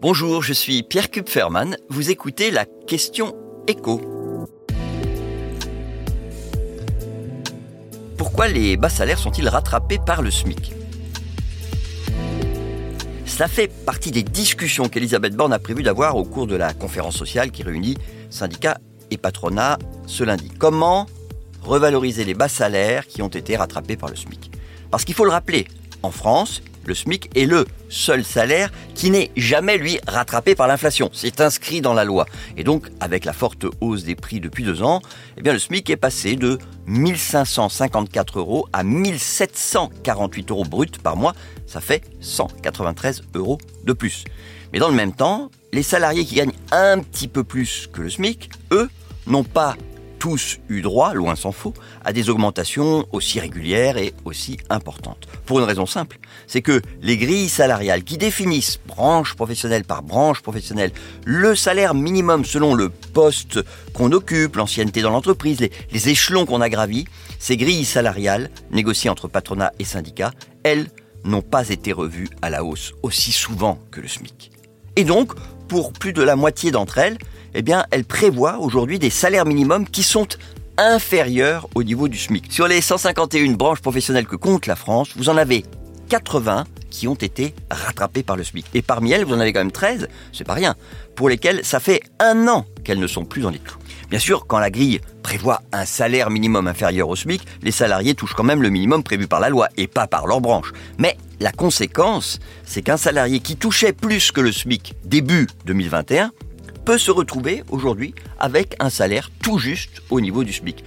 [0.00, 1.76] Bonjour, je suis Pierre Kupferman.
[1.88, 3.34] Vous écoutez la question
[3.66, 4.00] écho.
[8.16, 10.72] Pourquoi les bas salaires sont-ils rattrapés par le SMIC?
[13.26, 17.16] Cela fait partie des discussions qu'Elisabeth Borne a prévu d'avoir au cours de la conférence
[17.16, 17.98] sociale qui réunit
[18.30, 18.78] syndicats
[19.10, 20.48] et patronat ce lundi.
[20.60, 21.06] Comment
[21.64, 24.52] revaloriser les bas salaires qui ont été rattrapés par le SMIC?
[24.92, 25.66] Parce qu'il faut le rappeler,
[26.04, 31.10] en France, le SMIC est le seul salaire qui n'est jamais, lui, rattrapé par l'inflation.
[31.12, 32.26] C'est inscrit dans la loi.
[32.56, 35.02] Et donc, avec la forte hausse des prix depuis deux ans,
[35.36, 41.34] eh le SMIC est passé de 1554 euros à 1748 euros bruts par mois.
[41.66, 44.24] Ça fait 193 euros de plus.
[44.72, 48.10] Mais dans le même temps, les salariés qui gagnent un petit peu plus que le
[48.10, 48.88] SMIC, eux,
[49.26, 49.76] n'ont pas
[50.18, 55.28] tous eu droit, loin s'en faut, à des augmentations aussi régulières et aussi importantes.
[55.46, 60.40] Pour une raison simple, c'est que les grilles salariales qui définissent branche professionnelle par branche
[60.42, 60.92] professionnelle
[61.24, 63.60] le salaire minimum selon le poste
[63.92, 67.04] qu'on occupe, l'ancienneté dans l'entreprise, les, échelons qu'on a gravis,
[67.38, 70.88] ces grilles salariales, négociées entre patronat et syndicats, elles
[71.24, 74.50] n'ont pas été revues à la hausse aussi souvent que le SMIC.
[74.96, 75.32] Et donc,
[75.68, 77.18] pour plus de la moitié d'entre elles,
[77.58, 80.28] eh elle prévoit aujourd'hui des salaires minimums qui sont
[80.76, 82.52] inférieurs au niveau du SMIC.
[82.52, 85.64] Sur les 151 branches professionnelles que compte la France, vous en avez
[86.08, 88.66] 80 qui ont été rattrapées par le SMIC.
[88.74, 90.76] Et parmi elles, vous en avez quand même 13, c'est pas rien,
[91.16, 93.60] pour lesquelles ça fait un an qu'elles ne sont plus dans les.
[94.08, 98.34] Bien sûr, quand la grille prévoit un salaire minimum inférieur au SMIC, les salariés touchent
[98.34, 100.72] quand même le minimum prévu par la loi et pas par leur branche.
[100.96, 106.30] Mais la conséquence, c'est qu'un salarié qui touchait plus que le SMIC début 2021
[106.96, 110.82] se retrouver aujourd'hui avec un salaire tout juste au niveau du SMIC.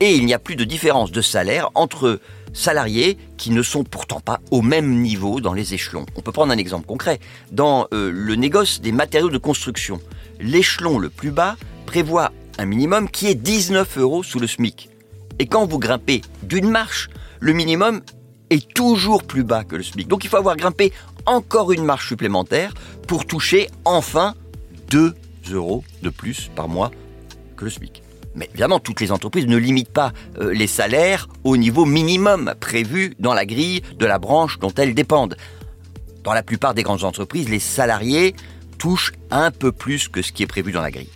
[0.00, 2.20] Et il n'y a plus de différence de salaire entre
[2.52, 6.04] salariés qui ne sont pourtant pas au même niveau dans les échelons.
[6.16, 7.20] On peut prendre un exemple concret.
[7.52, 10.00] Dans euh, le négoce des matériaux de construction,
[10.40, 14.90] l'échelon le plus bas prévoit un minimum qui est 19 euros sous le SMIC.
[15.38, 17.08] Et quand vous grimpez d'une marche,
[17.40, 18.02] le minimum
[18.50, 20.08] est toujours plus bas que le SMIC.
[20.08, 20.92] Donc il faut avoir grimpé
[21.26, 22.72] encore une marche supplémentaire
[23.06, 24.34] pour toucher enfin
[24.90, 25.14] 2
[25.52, 26.90] de plus par mois
[27.56, 28.02] que le SMIC.
[28.34, 33.14] Mais évidemment, toutes les entreprises ne limitent pas euh, les salaires au niveau minimum prévu
[33.18, 35.36] dans la grille de la branche dont elles dépendent.
[36.22, 38.34] Dans la plupart des grandes entreprises, les salariés
[38.78, 41.08] touchent un peu plus que ce qui est prévu dans la grille.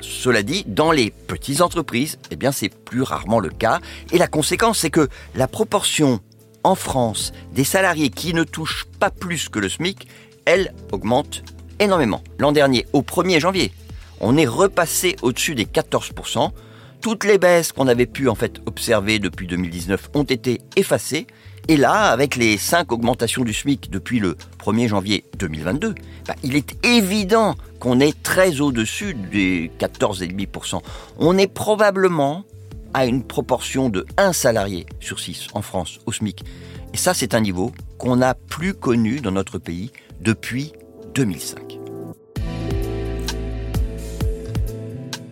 [0.00, 3.80] Cela dit, dans les petites entreprises, eh c'est plus rarement le cas.
[4.12, 6.20] Et la conséquence, c'est que la proportion
[6.64, 10.06] en France des salariés qui ne touchent pas plus que le SMIC,
[10.44, 11.42] elle augmente
[11.80, 12.22] énormément.
[12.38, 13.72] L'an dernier, au 1er janvier,
[14.20, 16.50] on est repassé au-dessus des 14%.
[17.00, 21.26] Toutes les baisses qu'on avait pu en fait observer depuis 2019 ont été effacées.
[21.68, 25.94] Et là, avec les 5 augmentations du SMIC depuis le 1er janvier 2022,
[26.26, 30.80] bah, il est évident qu'on est très au-dessus des 14,5%.
[31.18, 32.44] On est probablement
[32.94, 36.42] à une proportion de 1 salarié sur 6 en France au SMIC.
[36.94, 40.72] Et ça, c'est un niveau qu'on n'a plus connu dans notre pays depuis
[41.14, 41.67] 2005.